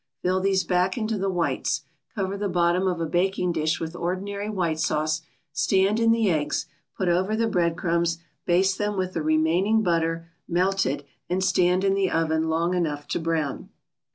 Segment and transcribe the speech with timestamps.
[0.23, 1.83] Fill these back into the whites.
[2.15, 5.21] Cover the bottom of a baking dish with ordinary white sauce,
[5.53, 6.65] stand in the eggs,
[6.97, 8.17] put over the bread crumbs,
[8.47, 13.19] baste them with the remaining butter, melted, and stand in the oven long enough to
[13.19, 13.69] brown.